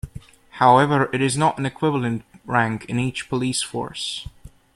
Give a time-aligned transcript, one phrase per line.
[0.53, 4.27] However, it is not an equivalent rank in each police force.